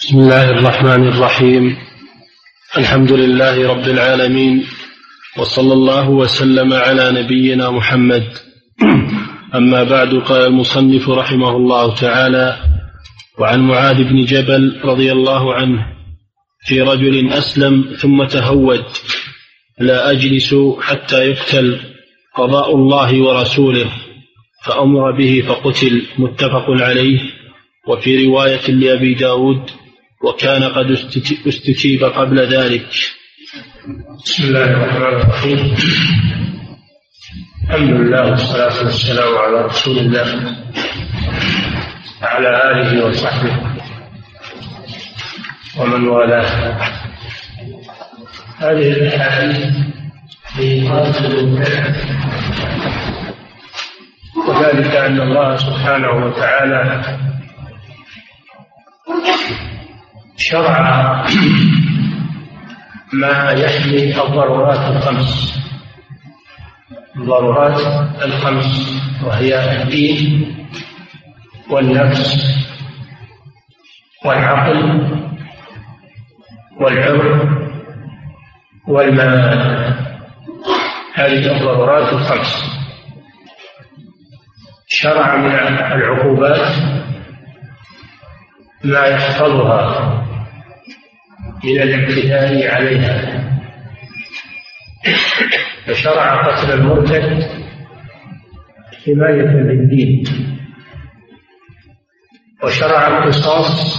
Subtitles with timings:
[0.00, 1.76] بسم الله الرحمن الرحيم.
[2.78, 4.66] الحمد لله رب العالمين
[5.38, 8.26] وصلى الله وسلم على نبينا محمد.
[9.54, 12.56] أما بعد قال المصنف رحمه الله تعالى
[13.38, 15.86] وعن معاذ بن جبل رضي الله عنه
[16.66, 18.84] في رجل أسلم ثم تهود
[19.80, 21.80] لا أجلس حتى يقتل
[22.34, 23.90] قضاء الله ورسوله
[24.64, 26.02] فأمر به فقتل.
[26.18, 27.20] متفق عليه.
[27.88, 29.70] وفي رواية لأبي داود
[30.22, 30.90] وكان قد
[31.46, 32.88] استجيب قبل ذلك.
[34.24, 35.76] بسم الله الرحمن الرحيم.
[37.64, 40.56] الحمد لله والصلاة والسلام على رسول الله
[42.22, 43.56] وعلى آله وصحبه
[45.78, 46.78] ومن والاه.
[48.58, 49.74] هذه الأحاديث
[50.56, 50.88] في
[54.48, 56.80] وذلك أن الله سبحانه وتعالى
[60.36, 61.24] شرع
[63.12, 65.58] ما يحمي الضرورات الخمس.
[67.16, 67.80] الضرورات
[68.24, 68.92] الخمس
[69.24, 70.56] وهي الدين
[71.70, 72.56] والنفس
[74.24, 75.08] والعقل
[76.80, 77.58] والعمر
[78.88, 79.94] والمال.
[81.14, 82.64] هذه الضرورات الخمس.
[84.86, 86.72] شرع من العقوبات
[88.84, 90.25] ما يحفظها.
[91.64, 93.42] من الاعتداء عليها.
[95.86, 97.42] فشرع قتل المرتد
[99.06, 100.24] حماية للدين.
[102.64, 103.96] وشرع القصاص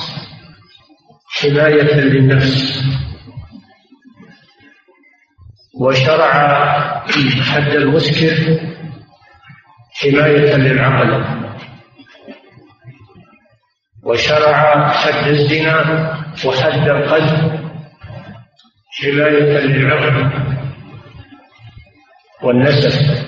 [1.27, 2.83] حماية للنفس.
[5.81, 6.33] وشرع
[7.41, 8.59] حد المسكر
[9.93, 11.23] حماية للعقل.
[14.03, 17.67] وشرع حد الزنا وحد القذف
[18.91, 20.29] حماية للعقل
[22.43, 23.27] والنسب.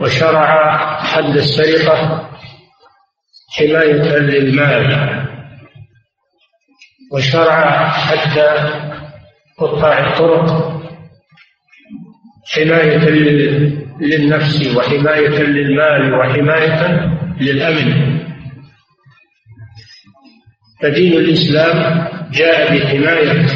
[0.00, 2.30] وشرع حد السرقة
[3.56, 5.20] حماية للمال.
[7.12, 8.38] وشرع حد
[9.58, 10.80] قطاع الطرق
[12.46, 12.98] حماية
[14.00, 17.10] للنفس وحماية للمال وحماية
[17.40, 18.29] للأمن.
[20.82, 23.46] فدين الإسلام جاء بحماية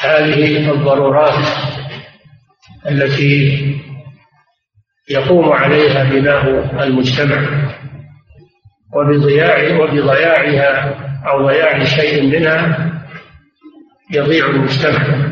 [0.00, 1.46] هذه الضرورات
[2.90, 3.60] التي
[5.10, 6.44] يقوم عليها بناء
[6.84, 7.70] المجتمع
[8.94, 10.94] وبضياع وبضياعها
[11.26, 12.90] أو ضياع شيء منها
[14.12, 15.30] يضيع المجتمع.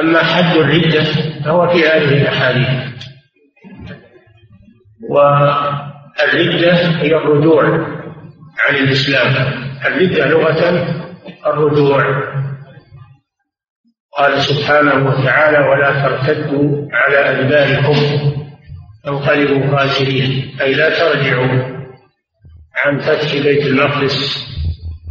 [0.00, 1.04] أما حد الردة
[1.44, 2.88] فهو في هذه الأحاديث.
[6.18, 7.64] والردة هي الرجوع
[8.68, 9.34] عن الإسلام.
[9.86, 10.86] الردة لغة
[11.46, 12.04] الرجوع.
[14.18, 17.96] قال سبحانه وتعالى ولا ترتدوا على أدباركم
[19.04, 20.56] تنقلبوا خاسرين.
[20.60, 21.78] أي لا ترجعوا
[22.76, 24.48] عن فتح بيت المقدس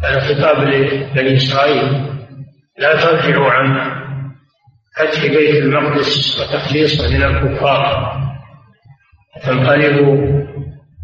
[0.03, 2.05] هذا خطاب لبني إسرائيل.
[2.77, 3.97] لا ترجعوا عن
[4.97, 8.17] فتح بيت المقدس وتخليصه من الكفار.
[9.43, 10.47] تنقلبوا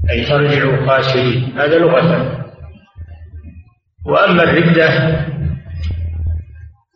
[0.09, 2.39] أي ترجعوا خاسرين هذا لغة.
[4.05, 4.89] وأما الردة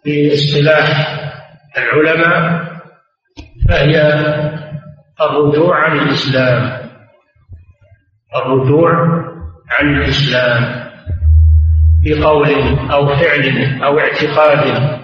[0.03, 1.17] في اصطلاح
[1.77, 2.67] العلماء
[3.69, 4.01] فهي
[5.21, 6.87] الرجوع عن الإسلام.
[8.35, 8.91] الرجوع
[9.69, 10.87] عن الإسلام
[12.03, 12.49] بقول
[12.91, 14.97] أو فعل أو اعتقاد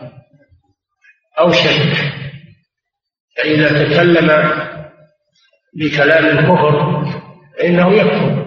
[1.40, 2.14] أو شك.
[3.38, 4.30] فإذا تكلم
[5.76, 6.93] بكلام الكفر
[7.58, 8.44] فإنه يكفر.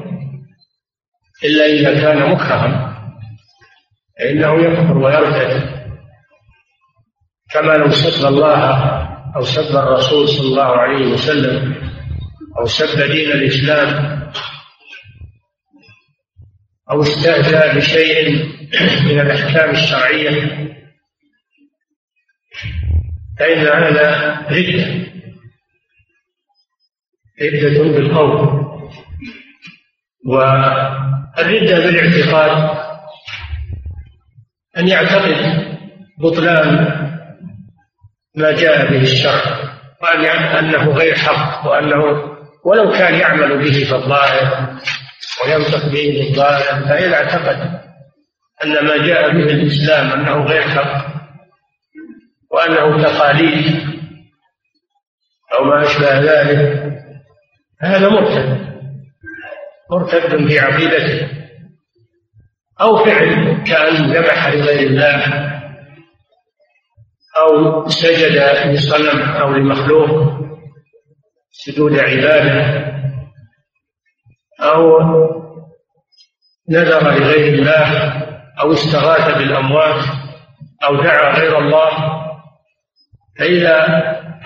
[1.45, 2.97] إلا إذا كان مكرها.
[4.19, 5.77] فإنه يكفر ويرتد.
[7.51, 8.73] كما لو سب الله
[9.37, 11.75] أو سب الرسول صلى الله عليه وسلم
[12.59, 14.17] أو سب دين الإسلام
[16.91, 18.45] أو استهزأ بشيء
[19.05, 20.31] من الأحكام الشرعية
[23.39, 25.07] فإن هذا ردة
[27.43, 28.66] ردة بالقول.
[30.27, 32.77] والردة بالاعتقاد
[34.79, 35.67] أن يعتقد
[36.19, 36.97] بطلان
[38.35, 39.43] ما جاء به الشرع
[40.03, 44.77] وأن أنه غير حق وأنه ولو كان يعمل به في الظاهر
[45.45, 47.81] وينطق به في الظاهر فإذا اعتقد
[48.65, 51.07] أن ما جاء به الإسلام أنه غير حق
[52.51, 53.87] وأنه تقاليد
[55.55, 56.83] أو ما أشبه ذلك
[57.81, 58.66] هذا مرتد
[59.91, 61.29] مرتد في عقيدته
[62.81, 65.47] أو فعل كأن ذبح لغير الله
[67.39, 70.37] أو سجد لصنم أو لمخلوق
[71.51, 72.87] سجود عبادة
[74.61, 75.01] أو
[76.71, 78.13] نذر لغير الله
[78.61, 80.05] أو استغاث بالأموات
[80.85, 81.91] أو دعا غير الله
[83.39, 83.87] فإذا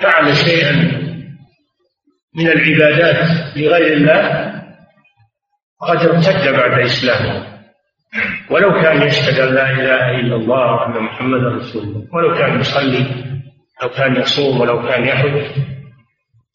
[0.01, 0.73] فعل شيئا
[2.35, 4.50] من العبادات لغير الله
[5.81, 7.47] فقد ارتد بعد إسلامه.
[8.51, 13.07] ولو كان يشهد أن لا إله إلا الله وأن محمدا رسول الله ولو كان يصلي
[13.83, 15.47] لو كان يصوم ولو كان يحج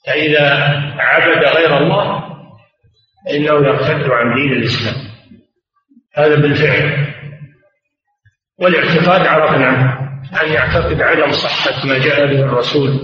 [0.07, 0.50] فإذا
[0.98, 2.24] عبد غير الله
[3.25, 4.95] فإنه يرتد عن دين الإسلام.
[6.16, 7.07] هذا بالفعل.
[8.60, 10.00] والاعتقاد عرفنا
[10.44, 13.00] أن يعتقد عدم صحة ما جاء به الرسول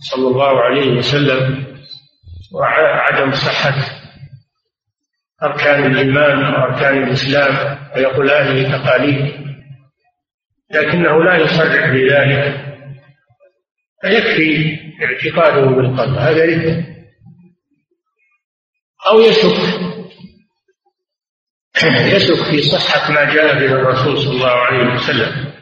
[0.00, 1.64] صلى الله عليه وسلم
[2.52, 4.01] وعدم صحة
[5.42, 9.42] أركان الإيمان وأركان الإسلام ويقول هذه تقاليد.
[10.70, 12.64] لكنه لا يصرح بذلك.
[14.02, 16.84] فيكفي اعتقاده بالقلب هذا رده
[19.10, 19.82] أو يشك
[21.84, 25.52] يشك في صحة ما جاء به الرسول صلى الله عليه وسلم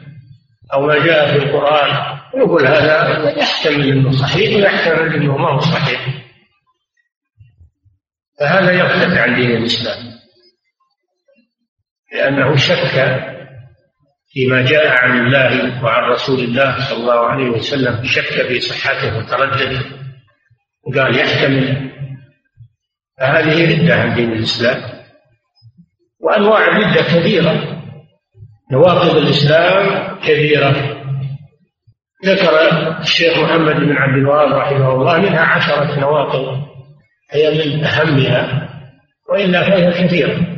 [0.73, 2.17] أو ما جاء في القرآن.
[2.37, 6.20] يقول هذا يحتمل أنه صحيح ويحتمل أنه ما هو صحيح.
[8.41, 9.97] فهذا يرتد عن دين الإسلام.
[12.13, 13.21] لأنه شك
[14.33, 19.81] فيما جاء عن الله وعن رسول الله صلى الله عليه وسلم شك في صحته وتردد
[20.83, 21.91] وقال يحتمل.
[23.19, 24.81] فهذه ردة عن دين الإسلام
[26.19, 27.83] وأنواع الردة كثيرة
[28.71, 31.01] نواقض الإسلام كثيرة
[32.25, 32.53] ذكر
[32.99, 36.70] الشيخ محمد بن عبد الوهاب رحمه الله منها عشرة نواقض.
[37.31, 38.69] هي من أهمها
[39.29, 40.51] وإلا فهي كثيرة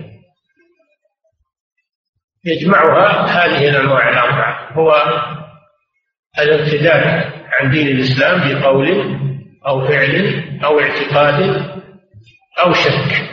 [2.45, 4.73] يجمعها هذه الأنواع الأربعة.
[4.73, 4.91] هو
[6.39, 9.17] الارتداد عن دين الإسلام بقول
[9.67, 11.65] أو فعل أو اعتقاد
[12.59, 13.29] أو شك.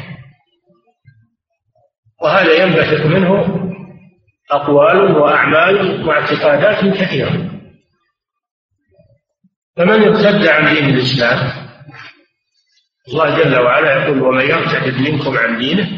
[2.23, 3.57] وهذا ينبثق منه
[4.51, 7.51] أقوال وأعمال واعتقادات كثيرة.
[9.77, 11.70] فمن ارتد عن دين الإسلام
[13.11, 15.89] الله جل وعلا يقول ومن يرتد منكم عن دينه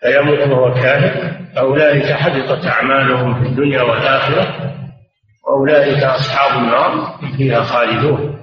[0.00, 4.74] فيموت وهو كافر فأولئك حبطت أعمالهم في الدنيا والآخرة
[5.46, 8.38] وأولئك أصحاب النار فيها خالدون.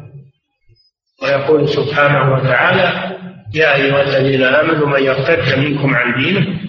[1.24, 3.18] ويقول سبحانه وتعالى
[3.54, 6.60] يا أيها الذين آمنوا من يرتد منكم عن دينه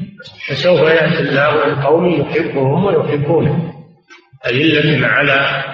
[0.48, 3.72] فسوف يأتي الله بقوم يحبهم ويحبونه.
[4.46, 5.64] أذلة على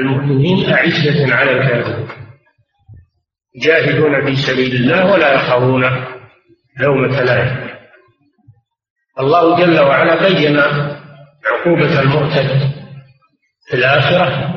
[0.00, 2.25] المؤمنين أعزة على الكافرين.
[3.62, 5.82] جاهدون في سبيل الله ولا يخافون
[6.80, 7.66] لومة لائم.
[9.20, 10.56] الله جل وعلا بين
[11.46, 12.70] عقوبة المرتد
[13.68, 14.52] في الآخرة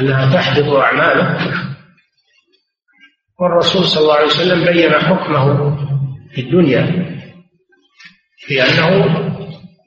[0.00, 1.38] أنها تحبط أعماله
[3.40, 5.76] والرسول صلى الله عليه وسلم بين حكمه
[6.34, 7.10] في الدنيا
[8.38, 9.16] في أنه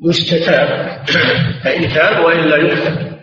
[0.10, 1.04] يستتاب
[1.64, 3.20] فإن تاب وإلا يقتل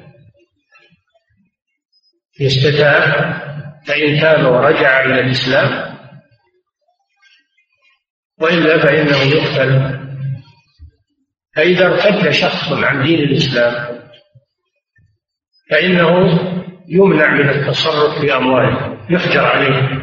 [2.41, 3.41] يستتاب
[3.87, 5.97] فإن تاب ورجع إلى الإسلام
[8.41, 10.01] وإلا فإنه يقتل.
[11.57, 14.01] فإذا ارتد شخص عن دين الإسلام
[15.71, 16.11] فإنه
[16.89, 20.01] يمنع من التصرف في أمواله يحجر عليه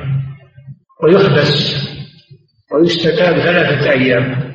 [1.04, 1.88] ويحبس
[2.72, 4.54] ويستتاب ثلاثة أيام.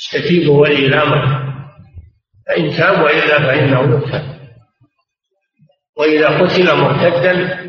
[0.00, 1.48] يستتيب ولي الأمر.
[2.48, 4.38] فإن تاب وإلا فإنه يقتل.
[5.96, 7.68] وإذا قتل مرتدا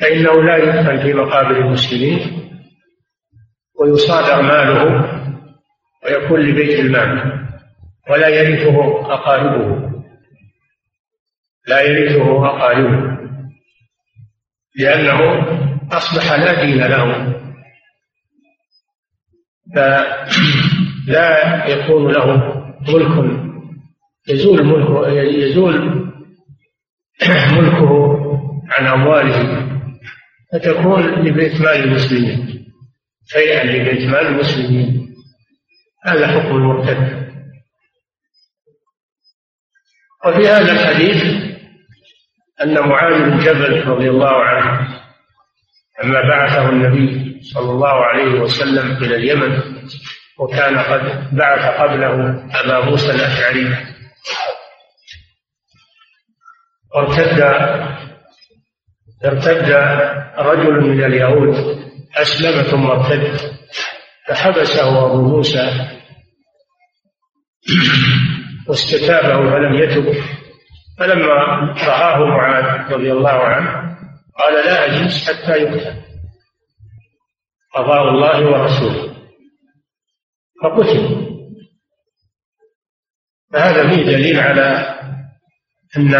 [0.00, 2.50] فإنه لا يدفن في مقابر المسلمين
[3.80, 4.84] ويصادر ماله
[6.04, 7.44] ويكون لبيت المال
[8.10, 9.90] ولا يرثه أقاربه.
[11.68, 13.14] لا يرثه أقاربه
[14.76, 15.20] لأنه
[15.92, 17.34] أصبح لا دين له.
[19.74, 22.54] فلا يكون له
[22.88, 23.40] ملك
[24.28, 26.04] يزول ملكه يزول
[27.52, 28.14] ملكه
[28.70, 29.63] عن أمواله.
[30.54, 32.64] فتكون لبيت مال المسلمين.
[33.26, 35.14] شيئا لبيت مال المسلمين
[36.06, 37.24] هذا حكم المرتد.
[40.26, 41.24] وفي هذا الحديث
[42.62, 44.88] أن معاذ بن جبل رضي الله عنه
[46.02, 49.62] لما بعثه النبي صلى الله عليه وسلم إلى اليمن
[50.38, 52.14] وكان قد بعث قبله
[52.60, 53.94] أبا موسى الأشعري.
[56.94, 57.40] وارتد
[59.24, 59.70] ارتد
[60.38, 61.84] رجل من اليهود
[62.16, 63.54] أسلم ثم ارتد
[64.26, 65.90] فحبسه أبو موسى
[68.68, 70.14] واستتابه فلم يتب.
[70.98, 71.34] فلما
[71.86, 73.96] رآه معاذ رضي الله عنه
[74.38, 76.02] قال لا أجلس حتى يقتل.
[77.74, 79.14] قضاء الله ورسوله.
[80.62, 81.24] فقتل.
[83.52, 84.98] فهذا فيه دليل على
[85.96, 86.14] أن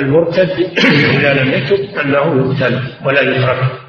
[0.00, 0.50] المرتد
[1.16, 3.80] إذا لم يتب أنه يقتل ولا يترك.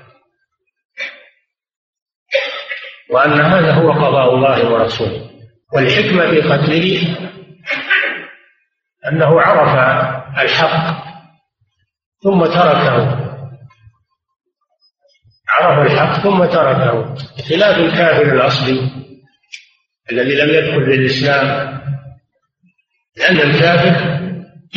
[3.10, 5.30] وأن هذا هو قضاء الله ورسوله.
[5.74, 7.18] والحكمة في قتله
[9.12, 9.74] أنه عرف
[10.40, 11.04] الحق
[12.24, 13.18] ثم تركه.
[15.50, 17.16] عرف الحق ثم تركه.
[17.50, 19.02] خلاف الكافر الأصلي
[20.12, 21.82] الذي لم يدخل في الإسلام
[23.18, 24.21] لأن الكافر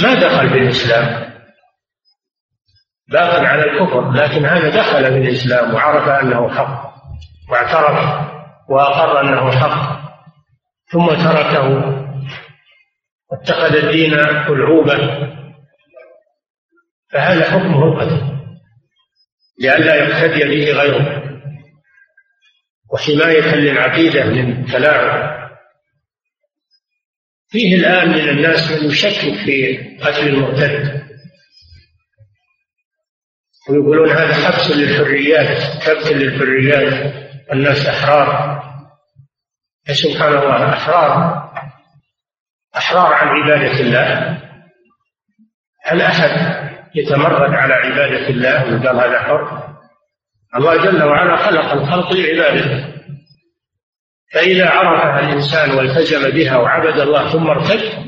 [0.03, 1.35] ما دخل في الإسلام.
[3.09, 6.95] باق على الكفر لكن هذا دخل في الإسلام وعرف أنه حق
[7.51, 8.31] واعترف
[8.71, 10.01] وأقر أنه حق
[10.93, 11.95] ثم تركه.
[13.31, 14.15] واتخذ الدين
[14.49, 15.29] ألعوبة
[17.13, 18.35] فهذا حكمه القتل
[19.61, 21.23] لئلا يقتدي به غيره
[22.93, 25.44] وحماية للعقيدة من تلاعب.
[27.55, 31.03] فيه الآن من الناس من يشكك في قتل المرتد
[33.71, 37.15] ويقولون هذا حبس للحريات كبت للحريات
[37.53, 38.63] الناس أحرار.
[39.93, 41.45] سبحان الله أحرار.
[42.77, 44.39] أحرار عن عبادة الله.
[45.85, 46.31] هل أحد
[46.95, 49.75] يتمرد على عبادة الله ويقال هذا حر؟
[50.57, 52.94] الله جل وعلا خلق الخلق لعبادته
[54.35, 58.05] فإذا عرفها الإنسان والتزم بها وعبد الله ثم ارتد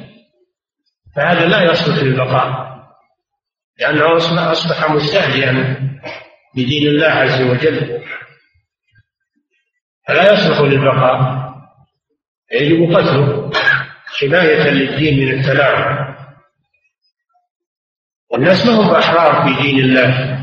[1.17, 2.67] فهذا لا يصلح للبقاء.
[3.79, 4.17] لأنه
[4.53, 5.77] أصبح مستهزئا
[6.57, 8.03] بدين الله عز وجل.
[10.09, 11.47] فلا يصلح للبقاء.
[12.53, 13.51] يجب قتله
[14.21, 16.17] حماية للدين من التلاعب.
[18.31, 20.39] والناس ما هم أحرار في دين الله.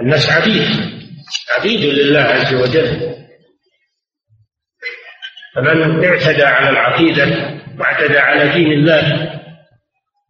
[0.00, 0.94] الناس عبيد
[1.58, 3.13] عبيد لله عز وجل.
[5.54, 7.26] فمن اعتدى على العقيدة
[7.78, 9.30] واعتدى على دين الله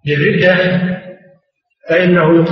[0.07, 0.81] بالردة
[1.89, 2.47] فإنه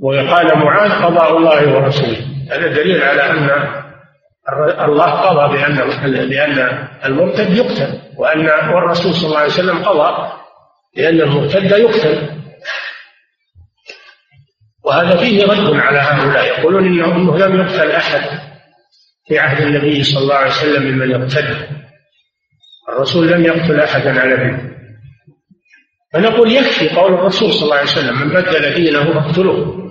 [0.00, 2.26] وقال معاذ قضاء الله ورسوله.
[2.50, 3.50] هذا دليل على أن
[4.84, 5.76] الله قضى بأن
[6.28, 10.32] بأن المرتد يقتل وأن والرسول صلى الله عليه وسلم قضى
[10.96, 12.28] بأن المرتد يقتل.
[14.84, 16.44] وهذا فيه رد على هؤلاء.
[16.46, 18.38] يقولون إنه لم يقتل أحد
[19.28, 21.81] في عهد النبي صلى الله عليه وسلم ممن يقتل
[22.88, 24.72] الرسول لم يقتل احدا على دين.
[26.12, 29.82] فنقول يكفي قول الرسول صلى الله عليه وسلم من بدل دينه فاقتلوه.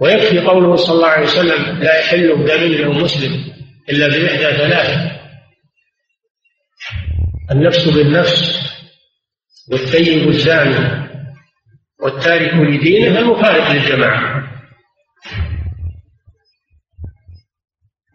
[0.00, 3.44] ويكفي قوله صلى الله عليه وسلم لا يحل دم مسلم
[3.90, 5.12] إلا بإحدى ثلاث
[7.50, 8.72] النفس بالنفس
[9.70, 11.08] والثيب الزاني
[12.02, 14.42] والتارك لدينه المفارق للجماعة.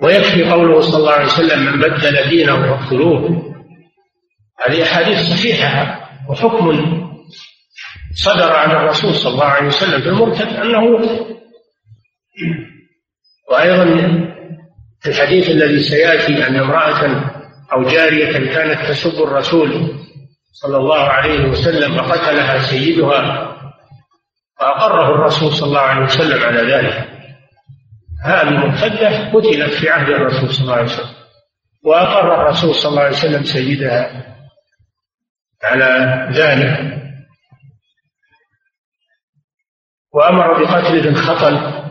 [0.02, 3.57] ويكفي قوله صلى الله عليه وسلم من بدل دينه فاقتلوه.
[4.66, 6.98] هذه أحاديث صحيحة وحكم
[8.16, 10.82] صدر عن الرسول صلى الله عليه وسلم في المرتد أنه
[13.52, 13.86] وأيضا
[15.02, 17.32] في الحديث الذي سيأتي أن امرأة
[17.74, 19.94] أو جارية كانت تسب الرسول
[20.52, 23.54] صلى الله عليه وسلم فقتلها سيدها
[24.62, 27.10] وأقره الرسول صلى الله عليه وسلم على ذلك.
[28.26, 31.10] هذه المرتدة قتلت في عهد الرسول صلى الله عليه وسلم.
[31.84, 34.26] وأقر الرسول صلى الله عليه وسلم سيدها.
[35.68, 36.98] على ذلك
[40.14, 41.84] وأمر بقتل ابن خطل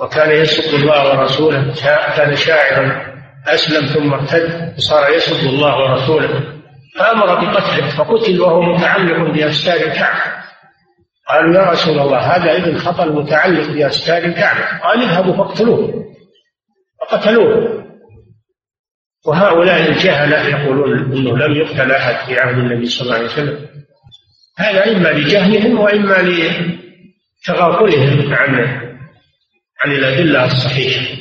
[0.00, 1.74] وكان يسب الله ورسوله
[2.16, 3.10] كان شاعرا
[3.48, 6.60] أسلم ثم ارتد وصار يسب الله ورسوله.
[6.98, 10.40] فأمر بقتله فقتل وهو متعلق بأستار الكعبة
[11.28, 16.04] قالوا يا رسول الله هذا ابن خطل متعلق بأستار الكعبة قال اذهبوا فاقتلوه.
[17.00, 17.80] فقتلوه.
[19.26, 23.68] وهؤلاء الجهلة يقولون إنه لم يقتل أحد في عهد النبي صلى الله عليه وسلم.
[24.58, 26.16] هذا إما لجهلهم وإما
[27.46, 28.54] لتغافلهم عن
[29.84, 31.16] عن الأدلة الصحيحة.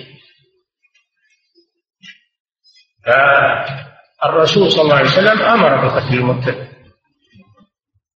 [4.21, 6.67] فالرسول صلى الله عليه وسلم أمر بقتل المرتد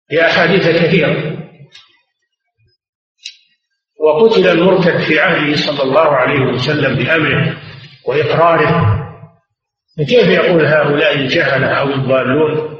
[0.08, 1.34] في أحاديث كثيرة.
[4.00, 7.62] وقتل المرتد في عهده صلى الله عليه وسلم بأمره
[8.06, 9.03] وإقراره.
[9.98, 12.74] كيف يقول هؤلاء الجهلة أو الضالون؟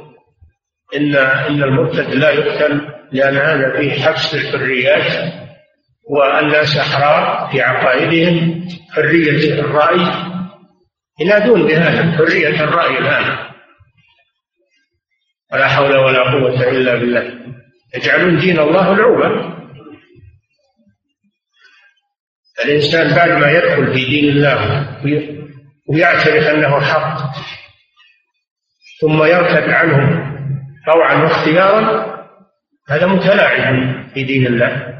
[0.95, 2.81] إن إن المرتد لا يقتل
[3.11, 5.33] لأن هذا فيه حبس الحريات
[6.09, 9.99] والناس أحرار في عقائدهم حرية الرأي.
[11.19, 13.37] ينادون بهذا حرية الرأي الآن.
[15.53, 17.33] ولا حول ولا قوة إلا بالله.
[17.95, 19.55] يجعلون دين الله لعوبة.
[22.65, 24.87] الإنسان بعد ما يدخل في دين الله
[25.89, 27.17] ويعترف أنه حق
[29.01, 30.31] ثم يرتد عنه
[30.93, 32.15] طوعا واختيارا
[32.89, 34.95] هذا متلاعب في دين الله.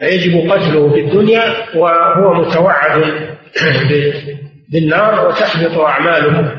[0.00, 3.00] فيجب قتله في الدنيا وهو متوعد
[4.72, 6.56] بالنار وتحبط أعماله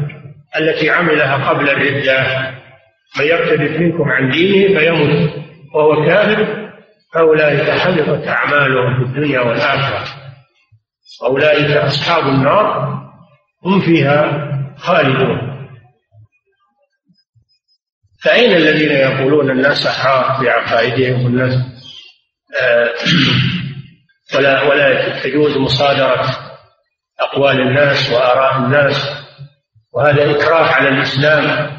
[0.59, 2.51] التي عملها قبل الردة.
[3.19, 5.31] من يرتد منكم عن دينه فيمت
[5.75, 6.71] وهو كافر
[7.13, 10.03] فأولئك حبطت أعمالهم في الدنيا والآخرة.
[11.23, 13.01] أولئك أصحاب النار.
[13.65, 15.51] هم فيها خالدون.
[18.23, 21.53] فأين الذين يقولون الناس أحرار بعقائدهم والناس
[22.61, 22.89] آه
[24.35, 26.51] ولا ولا تجوز مصادرة
[27.19, 29.09] أقوال الناس وآراء الناس
[29.93, 31.71] وهذا إكراه على الإسلام؟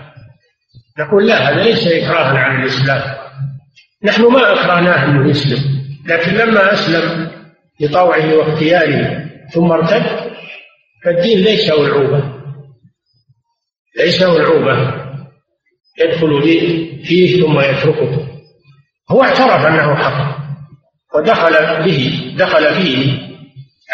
[0.99, 3.23] نقول لا هذا ليس إكراها على الإسلام.
[4.05, 7.31] نحن ما أكرهناه أنه يسلم لكن لما أسلم
[7.81, 10.32] بطوعه واختياره ثم ارتد
[11.05, 12.23] فالدين ليس ألعوبة.
[13.97, 15.03] ليس ألعوبة.
[16.01, 16.43] يدخل
[17.05, 18.29] فيه ثم يتركه.
[19.11, 20.39] هو اعترف أنه حق.
[21.15, 23.19] ودخل به دخل فيه.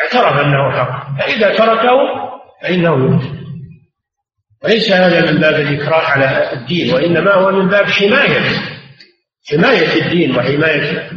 [0.02, 1.18] اعترف أنه حق.
[1.18, 1.98] فإذا تركه
[2.62, 3.38] فإنه يقتل
[4.64, 8.42] وليس هذا من باب الإكراه على الدين وإنما هو من باب حماية.
[9.50, 11.10] حماية الدين وحماية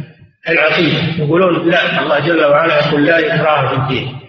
[0.48, 1.24] العقيدة.
[1.24, 4.21] يقولون لا الله جل وعلا يقول لا إكراه في الدين.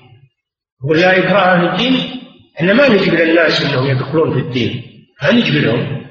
[0.83, 2.21] يقول لا إكراه في الدين
[2.57, 4.83] إحنا ما نجبر الناس إنهم يدخلون في الدين.
[5.23, 6.03] ما نجبرهم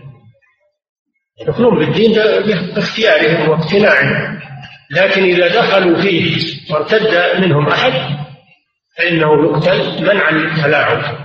[1.40, 2.12] يدخلون في الدين
[2.74, 4.40] باختيارهم واقتناعهم.
[4.90, 6.36] لكن إذا دخلوا فيه
[6.70, 7.92] وارتد منهم أحد
[8.98, 11.18] فإنه يقتل منعا للتلاعب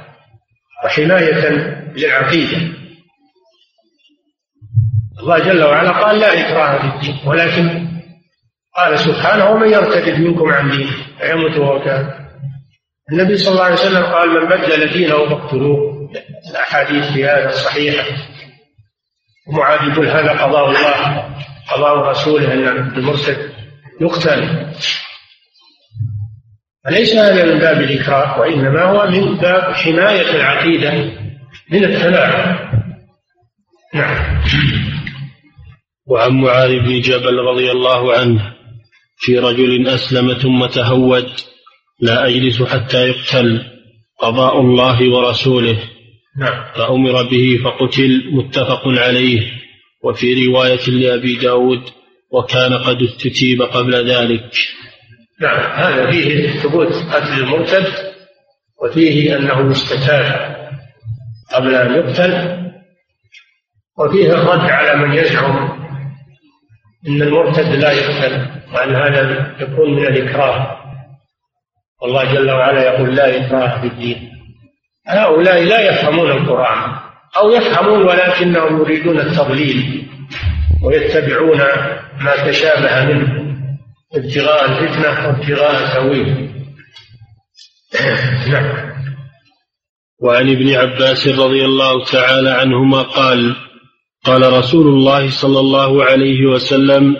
[0.86, 1.50] وحماية
[1.96, 2.58] للعقيدة.
[5.20, 7.20] الله جل وعلا قال لا إكراه في الدين.
[7.30, 7.88] ولكن
[8.76, 12.27] قال سبحانه ومن يرتد منكم عن دينه فيموت وهو كافر.
[13.12, 16.12] النبي صلى الله عليه وسلم قال من بدل دينه فاقتلوه.
[16.52, 18.06] الأحاديث في هذا الصحيحة
[19.48, 21.24] ومعاذ يقول هذا قضاء الله
[21.72, 22.68] قضاء رسوله أن
[22.98, 23.54] المرتد
[24.02, 24.68] يقتل.
[26.86, 30.92] فليس هذا من باب الإكراه؟ وإنما هو من باب حماية العقيدة
[31.72, 32.68] من التلاعب
[33.94, 34.44] نعم.
[36.06, 38.54] وعن معاذ بن جبل رضي الله عنه
[39.18, 41.30] في رجل أسلم ثم تهود
[42.00, 43.64] لا أجلس حتى يقتل
[44.20, 45.78] قضاء الله ورسوله.
[46.40, 46.64] نعم.
[46.76, 49.52] فأمر به فقتل متفق عليه.
[50.04, 51.82] وفي رواية لأبي داود
[52.32, 54.52] وكان قد استتيب قبل ذلك.
[55.42, 55.60] نعم.
[55.72, 57.88] هذا فيه ثبوت قتل المرتد
[58.84, 60.58] وفيه أنه استتاب
[61.54, 62.58] قبل أن يقتل
[64.00, 65.70] وفيه الرد على من يزعم
[67.08, 70.87] أن المرتد لا يقتل وأن هذا يكون من الإكراه.
[72.02, 74.32] والله جل وعلا يقول لا إكراه في الدين.
[75.08, 76.92] هؤلاء لا يفهمون القرآن
[77.38, 80.08] أو يفهمون ولكنهم يريدون التضليل
[80.84, 81.58] ويتبعون
[82.20, 83.48] ما تشابه منه
[84.16, 86.52] ابتغاء الفتنة وابتغاء تأويل
[88.52, 88.88] نعم.
[90.22, 93.56] وعن ابن عباس رضي الله تعالى عنهما قال
[94.26, 97.16] قال رسول الله صلى الله عليه وسلم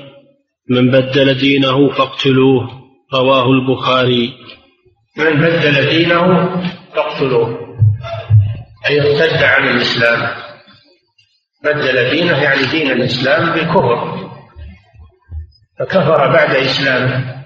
[0.70, 2.70] من بدل دينه فاقتلوه.
[3.14, 4.34] رواه البخاري.
[5.18, 6.50] من بدل دينه
[6.96, 7.68] فاقتلوه
[8.90, 10.36] أي ارتد عن الإسلام.
[11.64, 14.18] بدل دينه يعني دين الإسلام بالكفر.
[15.80, 17.44] فكفر بعد إسلامه.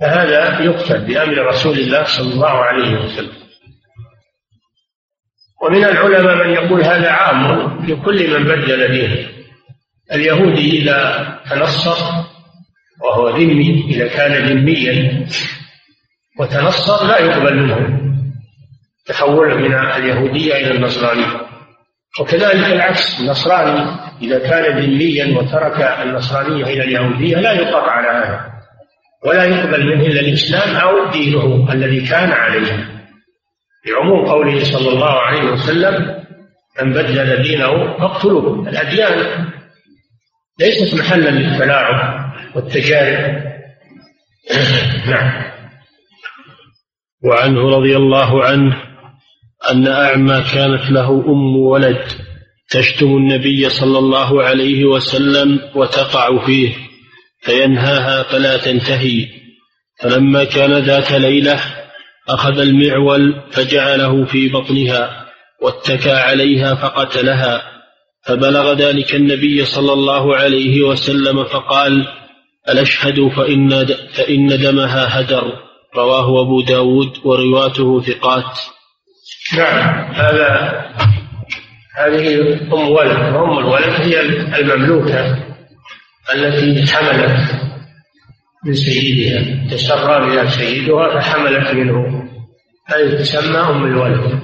[0.00, 3.46] فهذا يقتل بأمر رسول الله صلى الله عليه وسلم.
[5.62, 9.28] ومن العلماء من يقول هذا عام لكل من بدل دينه.
[10.12, 12.26] اليهودي إذا تنصر
[13.04, 15.26] وهو ذمي إذا كان ذميا
[16.38, 18.00] وتنصر لا يقبل منه.
[19.06, 21.46] تحوله من اليهودية إلى النصرانية.
[22.20, 23.90] وكذلك العكس النصراني
[24.22, 28.40] إذا كان ذميا وترك النصرانية إلى اليهودية لا يقر على هذا.
[29.26, 32.88] ولا يقبل منه إلا الإسلام أو دينه الذي كان عليه.
[33.86, 36.24] لعموم قوله صلى الله عليه وسلم
[36.82, 38.68] من بدل دينه فاقتلوه.
[38.68, 39.46] الأديان
[40.60, 43.42] ليست محلا للتلاعب والتجارب.
[45.06, 45.55] نعم.
[47.26, 48.76] وعنه رضي الله عنه
[49.70, 52.02] أن أعمى كانت له أم ولد
[52.70, 56.74] تشتم النبي صلى الله عليه وسلم وتقع فيه
[57.40, 59.28] فينهاها فلا تنتهي.
[60.02, 61.60] فلما كان ذات ليلة
[62.28, 65.26] أخذ المعول فجعله في بطنها
[65.62, 67.62] واتكى عليها فقتلها.
[68.26, 72.06] فبلغ ذلك النبي صلى الله عليه وسلم فقال
[72.68, 75.65] الأشهد فإن, فإن دمها هدر.
[75.96, 78.58] رواه أبو داود ورواته ثقات.
[79.56, 80.50] نعم هذا
[81.96, 84.20] هذه أم ولد وأم الولد هي
[84.60, 85.46] المملوكة
[86.34, 87.62] التي حملت
[88.64, 92.28] من سيدها تسرى بها سيدها فحملت منه.
[92.86, 94.40] هذه تسمى أم الولد.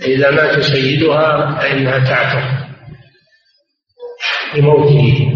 [0.00, 2.64] إذا مات سيدها فإنها تعتق
[4.54, 5.30] لموته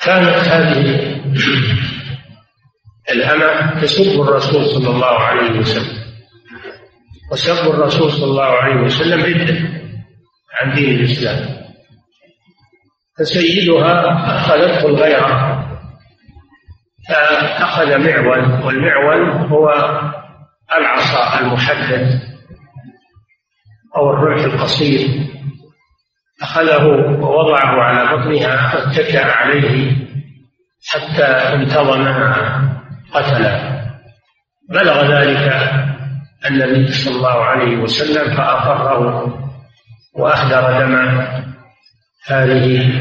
[0.00, 1.14] كانت هذه
[3.10, 6.04] الأمة تسب الرسول صلى الله عليه وسلم.
[7.32, 9.58] وسب الرسول صلى الله عليه وسلم ردة
[10.60, 11.64] عن دين الإسلام.
[13.18, 15.60] فسيدها أخذته الغيرة.
[17.08, 19.68] فأخذ معول والمعول هو
[20.78, 22.20] العصا المحدد
[23.96, 25.08] أو الرمح القصير.
[26.42, 26.84] أخذه
[27.20, 29.96] ووضعه على بطنها واتكأ عليه
[30.86, 32.73] حتى انتظمها
[33.14, 33.84] قتله
[34.70, 35.70] بلغ ذلك
[36.46, 39.40] النبي صلى الله عليه وسلم فأقره
[40.14, 40.94] وأهدر دم
[42.26, 42.92] هذه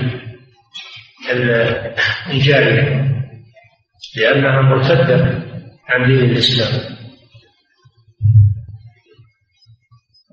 [2.32, 3.14] الجارية
[4.18, 5.44] لأنها مرتدة
[5.90, 6.94] عن دين الإسلام.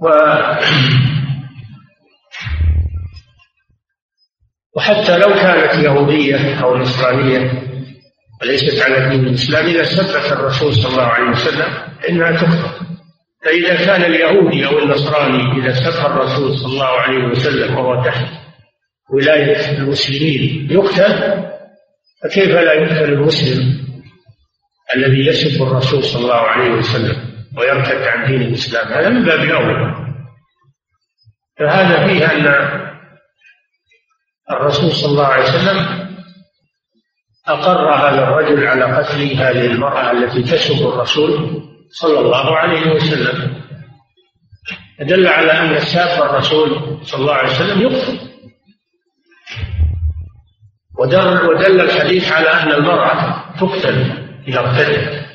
[0.02, 0.08] و
[4.76, 7.69] وحتى لو كانت يهودية أو نصرانية
[8.42, 9.66] وليست على دين الإسلام.
[9.66, 11.72] إذا سبت الرسول صلى الله عليه وسلم
[12.08, 12.90] إنها تقتل
[13.44, 18.26] فإذا كان اليهودي أو النصراني إذا سب الرسول صلى الله عليه وسلم وهو تحت
[19.12, 21.44] ولاية المسلمين يقتل
[22.22, 23.80] فكيف لا يقتل المسلم
[24.96, 27.16] الذي يسب الرسول صلى الله عليه وسلم
[27.58, 29.94] ويرتد عن دين الإسلام؟ هذا من باب أولى
[31.58, 32.46] فهذا فيه أن
[34.50, 36.09] الرسول صلى الله عليه وسلم
[37.46, 43.60] أقر هذا الرجل على قتل هذه المرأة التي تسب الرسول صلى الله عليه وسلم.
[45.00, 48.18] دل على أن ساب الرسول صلى الله عليه وسلم يقتل
[50.98, 55.26] ودل, ودل الحديث على أن المرأة تقتل إذا ارتدت.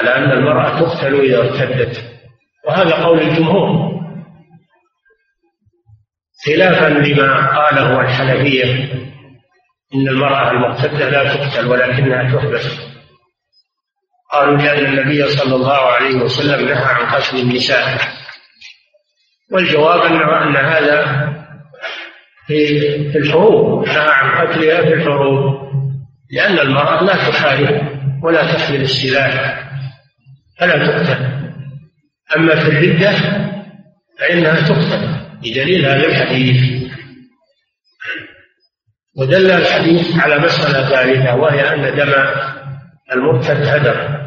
[0.00, 2.04] على أن المرأة تقتل إذا ارتدت.
[2.66, 3.94] وهذا قول الجمهور.
[6.46, 8.94] خلافا لما قاله الحنفية
[9.94, 12.94] إن المرأة المرتدة لا تقتل ولكنها تحبس.
[14.32, 18.00] قالوا لأن النبي صلى الله عليه وسلم نهى عن قتل النساء.
[19.52, 21.28] والجواب أن هذا
[22.46, 25.54] في الحروب نهى عن قتلها في الحروب.
[26.30, 27.88] لأن المرأة لا تحارب
[28.22, 29.64] ولا تحمل السلاح
[30.60, 31.34] فلا تقتل.
[32.36, 33.12] أما في الردة
[34.18, 36.73] فإنها تقتل بدليل هذا الحديث.
[39.16, 42.12] ودل الحديث على مسألة ثالثة وهي أن دم
[43.12, 44.24] المرتد هدر.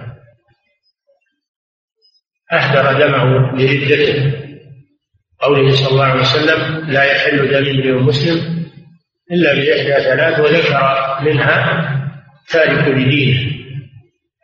[2.54, 4.34] أهدر دمه لردته
[5.40, 8.68] قوله صلى الله عليه وسلم لا يحل دم امرئ مسلم
[9.32, 11.94] إلا بإحدى ثلاث وذكر منها
[12.50, 13.52] تارك لدينه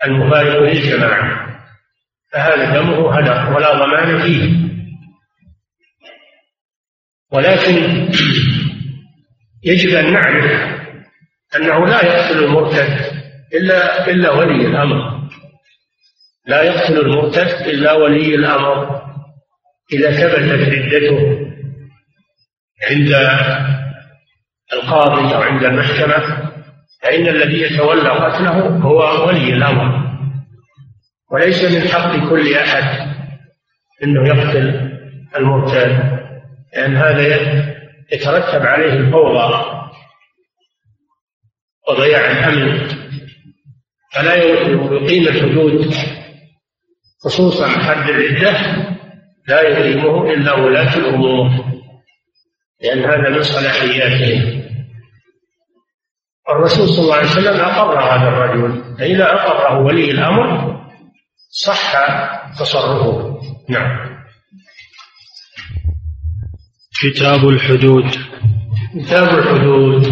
[0.06, 1.44] المفارق للجماعة.
[2.32, 4.64] فهذا دمه هدر ولا ضمان فيه.
[7.32, 8.10] ولكن
[9.66, 10.74] يجب أن نعرف
[11.56, 12.98] أنه لا يقتل المرتد
[13.54, 15.30] إلا إلا ولي الأمر.
[16.48, 19.04] لا يقتل المرتد إلا ولي الأمر.
[19.94, 21.48] إذا ثبتت ردته
[22.90, 23.14] عند
[24.74, 26.52] القاضي أو عند المحكمة
[27.04, 30.04] فإن الذي يتولى قتله هو ولي الأمر.
[31.32, 33.14] وليس من حق كل أحد
[34.04, 34.94] أنه يقتل
[35.38, 36.20] المرتد
[36.74, 37.63] لأن هذا
[38.14, 39.66] يترتب عليه الفوضى
[41.90, 42.88] وضياع الأمن.
[44.14, 45.94] فلا يقيم الحدود
[47.24, 48.52] خصوصا حد العدة
[49.48, 51.50] لا يقيمه إلا ولاة الأمور
[52.82, 54.64] لأن هذا من صلاحياتهم.
[56.50, 60.80] الرسول صلى الله عليه وسلم أقر هذا الرجل فإذا أقره ولي الأمر
[61.50, 61.94] صح
[62.60, 63.40] تصرفه.
[63.70, 64.13] نعم.
[67.04, 68.16] كتاب الحدود.
[68.96, 70.06] كتاب الحدود.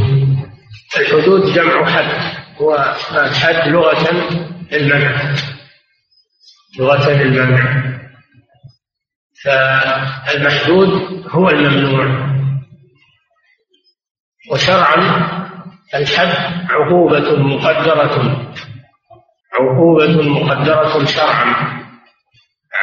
[0.99, 2.36] الحدود جمع حد.
[2.62, 4.10] هو الحد لغة
[4.73, 5.36] المنع.
[6.80, 7.84] لغة المنع.
[9.43, 10.91] فالمحدود
[11.30, 12.36] هو الممنوع.
[14.51, 15.27] وشرعا
[15.95, 18.45] الحد عقوبة مقدرة.
[19.54, 21.82] عقوبة مقدرة شرعا.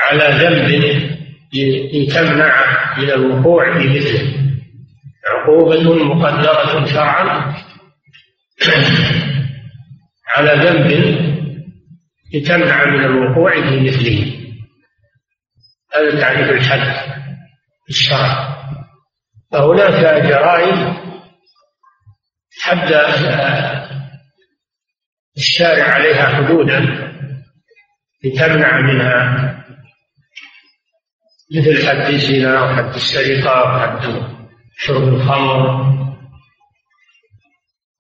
[0.03, 1.18] على ذنب
[1.55, 2.55] لتمنع
[2.99, 4.55] من الوقوع في مثله
[5.27, 7.55] عقوبة مقدرة شرعا.
[10.37, 10.91] على ذنب
[12.35, 14.39] لتمنع من الوقوع في مثله
[15.97, 17.15] هذا تعريف الحد
[17.89, 18.59] الشرع.
[19.53, 20.97] فهناك جرائم
[22.61, 22.93] حد
[25.37, 26.81] الشارع عليها حدودا
[28.25, 29.49] لتمنع منها
[31.57, 34.23] مثل حد الزنا وحد السرقة وحد
[34.77, 35.89] شرب الخمر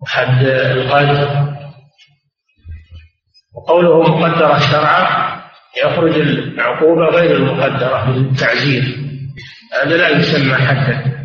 [0.02, 1.48] وحد القذف
[3.54, 5.38] وقوله مقدرة شرعا
[5.84, 8.98] يخرج العقوبة غير المقدرة من التعزير.
[9.82, 11.18] هذا لا يسمى حدا.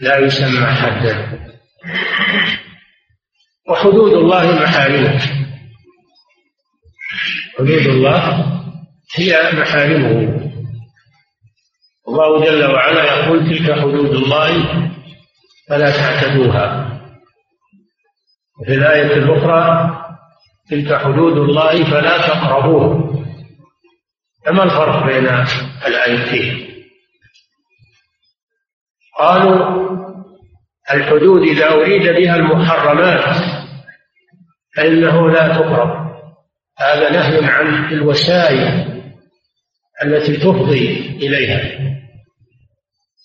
[0.00, 1.38] لا يسمى حدا.
[3.68, 5.20] وحدود الله محارمة.
[7.58, 8.57] حدود الله
[9.14, 10.38] هي محارمه.
[12.08, 14.64] الله جل وعلا يقول تلك حدود الله
[15.68, 16.98] فلا تعتدوها.
[18.60, 19.90] وفي الآية الأخرى
[20.70, 23.08] تلك حدود الله فلا تقربوها
[24.46, 25.28] فما الفرق بين
[25.86, 26.68] الآيتين؟
[29.18, 29.88] قالوا
[30.94, 33.36] الحدود إذا أريد بها المحرمات
[34.76, 36.08] فإنه لا تقرب.
[36.78, 38.97] هذا نهي عن الوسائل.
[40.04, 41.78] التي تفضي إليها.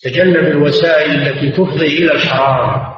[0.03, 2.93] تجنب الوسائل التي تفضي إلى الحرام.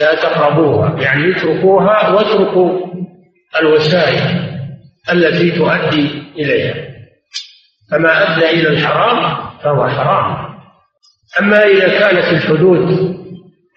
[0.00, 2.86] لا تقربوها يعني اتركوها واتركوا
[3.60, 4.50] الوسائل
[5.12, 6.74] التي تؤدي إليها.
[7.90, 10.50] فما أدى إلى الحرام فهو حرام.
[11.40, 13.16] أما إذا كانت الحدود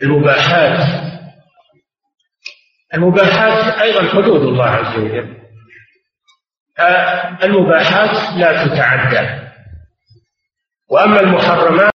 [0.03, 1.03] المباحات
[2.93, 5.42] المباحات أيضا حدود الله عز وجل.
[7.43, 9.43] المباحات لا تتعدى.
[10.89, 11.91] وأما المحرمات